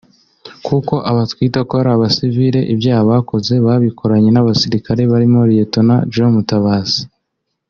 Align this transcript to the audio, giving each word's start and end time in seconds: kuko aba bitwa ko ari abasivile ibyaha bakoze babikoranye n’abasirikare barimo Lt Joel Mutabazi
kuko 0.65 0.93
aba 1.09 1.23
bitwa 1.41 1.61
ko 1.69 1.73
ari 1.81 1.89
abasivile 1.95 2.59
ibyaha 2.73 3.03
bakoze 3.11 3.53
babikoranye 3.65 4.29
n’abasirikare 4.31 5.01
barimo 5.11 5.39
Lt 5.51 5.75
Joel 6.13 6.33
Mutabazi 6.35 7.01